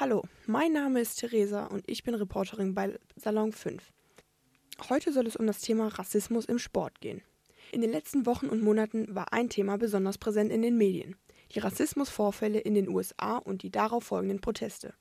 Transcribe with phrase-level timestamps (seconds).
[0.00, 3.92] Hallo, mein Name ist Theresa und ich bin Reporterin bei Salon 5.
[4.88, 7.20] Heute soll es um das Thema Rassismus im Sport gehen.
[7.70, 11.16] In den letzten Wochen und Monaten war ein Thema besonders präsent in den Medien:
[11.54, 14.94] die Rassismusvorfälle in den USA und die darauf folgenden Proteste.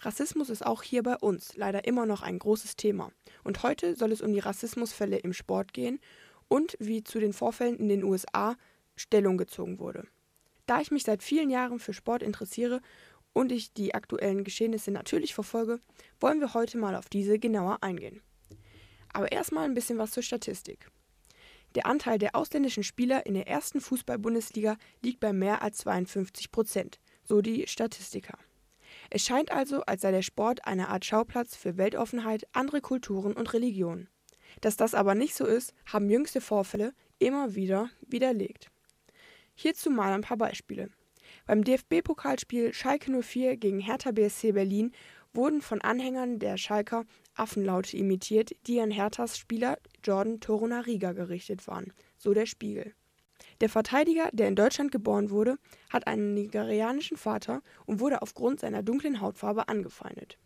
[0.00, 3.12] Rassismus ist auch hier bei uns leider immer noch ein großes Thema.
[3.44, 6.00] Und heute soll es um die Rassismusfälle im Sport gehen
[6.48, 8.56] und wie zu den Vorfällen in den USA
[8.96, 10.08] Stellung gezogen wurde.
[10.66, 12.80] Da ich mich seit vielen Jahren für Sport interessiere
[13.34, 15.80] und ich die aktuellen Geschehnisse natürlich verfolge,
[16.18, 18.22] wollen wir heute mal auf diese genauer eingehen.
[19.12, 20.88] Aber erstmal ein bisschen was zur Statistik.
[21.74, 27.00] Der Anteil der ausländischen Spieler in der ersten Fußball-Bundesliga liegt bei mehr als 52 Prozent,
[27.24, 28.38] so die Statistiker.
[29.10, 33.52] Es scheint also, als sei der Sport eine Art Schauplatz für Weltoffenheit, andere Kulturen und
[33.52, 34.08] Religionen.
[34.60, 38.70] Dass das aber nicht so ist, haben jüngste Vorfälle immer wieder widerlegt.
[39.54, 40.90] Hierzu mal ein paar Beispiele.
[41.46, 44.92] Beim DFB-Pokalspiel Schalke 04 gegen Hertha BSC Berlin
[45.34, 47.04] wurden von Anhängern der Schalker
[47.34, 52.94] Affenlaute imitiert, die an Herthas Spieler Jordan Torunariga gerichtet waren, so der Spiegel.
[53.60, 55.58] Der Verteidiger, der in Deutschland geboren wurde,
[55.90, 60.38] hat einen nigerianischen Vater und wurde aufgrund seiner dunklen Hautfarbe angefeindet.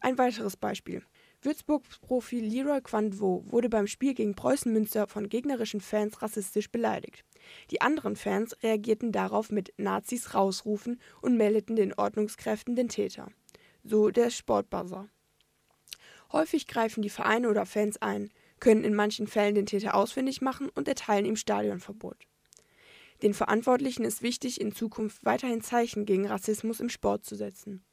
[0.00, 1.02] Ein weiteres Beispiel.
[1.40, 7.24] Würzburg-Profi Leroy Quandvo wurde beim Spiel gegen Preußen Münster von gegnerischen Fans rassistisch beleidigt.
[7.70, 13.28] Die anderen Fans reagierten darauf mit Nazis rausrufen und meldeten den Ordnungskräften den Täter.
[13.82, 15.08] So der Sportbuzzer.
[16.32, 20.68] Häufig greifen die Vereine oder Fans ein, können in manchen Fällen den Täter ausfindig machen
[20.68, 22.16] und erteilen ihm Stadionverbot.
[23.22, 27.84] Den Verantwortlichen ist wichtig, in Zukunft weiterhin Zeichen gegen Rassismus im Sport zu setzen.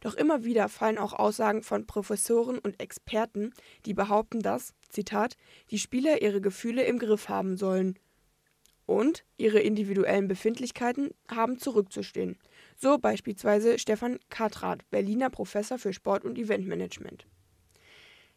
[0.00, 3.52] Doch immer wieder fallen auch Aussagen von Professoren und Experten,
[3.86, 5.36] die behaupten, dass, Zitat,
[5.70, 7.98] die Spieler ihre Gefühle im Griff haben sollen
[8.86, 12.38] und ihre individuellen Befindlichkeiten haben zurückzustehen.
[12.76, 17.26] So beispielsweise Stefan Katrat, Berliner Professor für Sport- und Eventmanagement.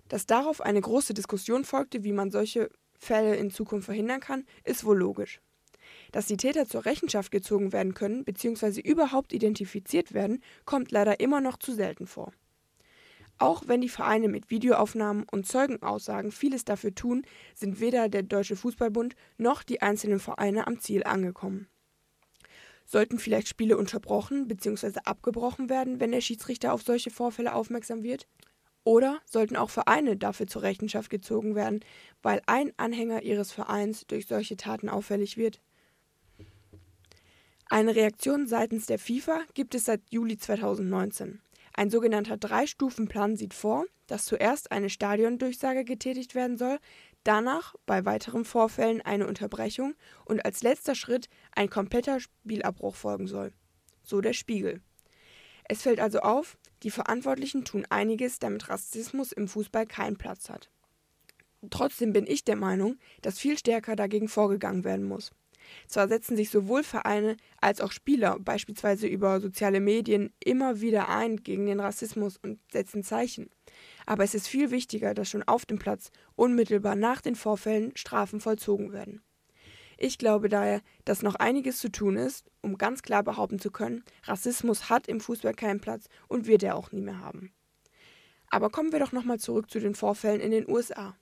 [0.07, 4.83] Dass darauf eine große Diskussion folgte, wie man solche Fälle in Zukunft verhindern kann, ist
[4.83, 5.39] wohl logisch.
[6.11, 8.81] Dass die Täter zur Rechenschaft gezogen werden können bzw.
[8.81, 12.33] überhaupt identifiziert werden, kommt leider immer noch zu selten vor.
[13.39, 17.23] Auch wenn die Vereine mit Videoaufnahmen und Zeugenaussagen vieles dafür tun,
[17.55, 21.69] sind weder der Deutsche Fußballbund noch die einzelnen Vereine am Ziel angekommen.
[22.85, 24.99] Sollten vielleicht Spiele unterbrochen bzw.
[25.05, 28.27] abgebrochen werden, wenn der Schiedsrichter auf solche Vorfälle aufmerksam wird?
[28.83, 31.79] Oder sollten auch Vereine dafür zur Rechenschaft gezogen werden,
[32.21, 35.61] weil ein Anhänger ihres Vereins durch solche Taten auffällig wird?
[37.69, 41.39] Eine Reaktion seitens der FIFA gibt es seit Juli 2019.
[41.79, 46.77] Ein sogenannter Drei-Stufen-Plan sieht vor, dass zuerst eine Stadiondurchsage getätigt werden soll,
[47.23, 49.95] danach bei weiteren Vorfällen eine Unterbrechung
[50.25, 53.53] und als letzter Schritt ein kompletter Spielabbruch folgen soll.
[54.03, 54.81] So der Spiegel.
[55.69, 60.69] Es fällt also auf, die Verantwortlichen tun einiges, damit Rassismus im Fußball keinen Platz hat.
[61.69, 65.31] Trotzdem bin ich der Meinung, dass viel stärker dagegen vorgegangen werden muss.
[65.87, 71.37] Zwar setzen sich sowohl Vereine als auch Spieler beispielsweise über soziale Medien immer wieder ein
[71.37, 73.49] gegen den Rassismus und setzen Zeichen.
[74.05, 78.39] Aber es ist viel wichtiger, dass schon auf dem Platz unmittelbar nach den Vorfällen Strafen
[78.39, 79.21] vollzogen werden.
[80.01, 84.03] Ich glaube daher, dass noch einiges zu tun ist, um ganz klar behaupten zu können,
[84.23, 87.51] Rassismus hat im Fußball keinen Platz und wird er auch nie mehr haben.
[88.49, 91.17] Aber kommen wir doch nochmal zurück zu den Vorfällen in den USA.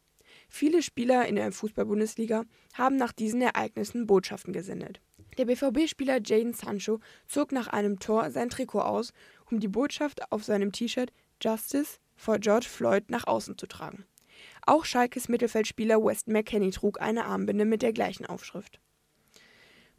[0.48, 2.44] Viele Spieler in der Fußball-Bundesliga
[2.74, 5.02] haben nach diesen Ereignissen Botschaften gesendet.
[5.38, 9.14] Der BVB-Spieler Jaden Sancho zog nach einem Tor sein Trikot aus,
[9.52, 14.06] um die Botschaft auf seinem T-Shirt Justice for George Floyd nach außen zu tragen.
[14.66, 18.80] Auch Schalkes Mittelfeldspieler West McKenney trug eine Armbinde mit der gleichen Aufschrift.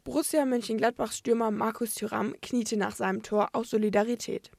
[0.03, 4.51] Borussia Mönchengladbachs Stürmer Markus Thuram kniete nach seinem Tor aus Solidarität.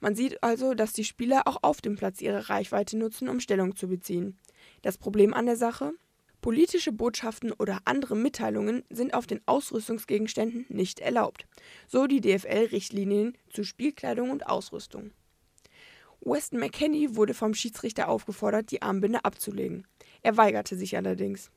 [0.00, 3.76] Man sieht also, dass die Spieler auch auf dem Platz ihre Reichweite nutzen, um Stellung
[3.76, 4.38] zu beziehen.
[4.82, 5.92] Das Problem an der Sache?
[6.40, 11.46] Politische Botschaften oder andere Mitteilungen sind auf den Ausrüstungsgegenständen nicht erlaubt,
[11.86, 15.10] so die DFL-Richtlinien zu Spielkleidung und Ausrüstung.
[16.22, 19.86] Weston McKenney wurde vom Schiedsrichter aufgefordert, die Armbinde abzulegen.
[20.22, 21.50] Er weigerte sich allerdings.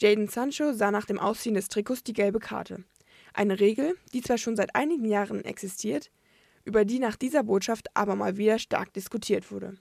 [0.00, 2.84] Jaden Sancho sah nach dem Ausziehen des Trikots die gelbe Karte.
[3.32, 6.10] Eine Regel, die zwar schon seit einigen Jahren existiert,
[6.64, 9.76] über die nach dieser Botschaft aber mal wieder stark diskutiert wurde.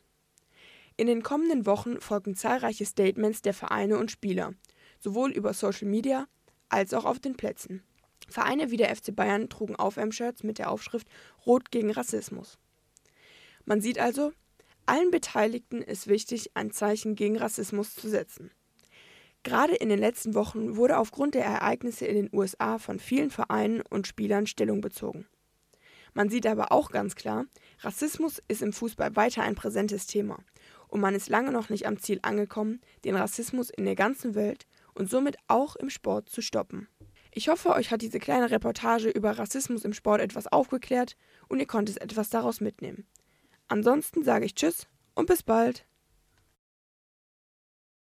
[0.95, 4.53] In den kommenden Wochen folgten zahlreiche Statements der Vereine und Spieler,
[4.99, 6.27] sowohl über Social Media
[6.69, 7.81] als auch auf den Plätzen.
[8.29, 11.07] Vereine wie der FC Bayern trugen Aufwärmshirts mit der Aufschrift
[11.45, 12.59] Rot gegen Rassismus.
[13.65, 14.33] Man sieht also,
[14.85, 18.51] allen Beteiligten ist wichtig, ein Zeichen gegen Rassismus zu setzen.
[19.41, 23.81] Gerade in den letzten Wochen wurde aufgrund der Ereignisse in den USA von vielen Vereinen
[23.89, 25.25] und Spielern Stellung bezogen.
[26.13, 27.45] Man sieht aber auch ganz klar,
[27.79, 30.37] Rassismus ist im Fußball weiter ein präsentes Thema
[30.93, 34.67] und man ist lange noch nicht am Ziel angekommen, den Rassismus in der ganzen Welt
[34.93, 36.87] und somit auch im Sport zu stoppen.
[37.31, 41.17] Ich hoffe, euch hat diese kleine Reportage über Rassismus im Sport etwas aufgeklärt
[41.49, 43.07] und ihr konntet etwas daraus mitnehmen.
[43.67, 44.85] Ansonsten sage ich Tschüss
[45.15, 45.87] und bis bald.